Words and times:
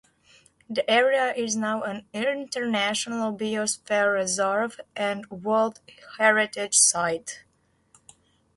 The 0.67 0.89
area 0.89 1.31
is 1.35 1.55
now 1.55 1.83
an 1.83 2.07
International 2.11 3.37
Biosphere 3.37 4.11
Reserve 4.15 4.79
and 4.95 5.25
a 5.29 5.35
World 5.35 5.79
Heritage 6.17 6.73
Site. 6.75 7.43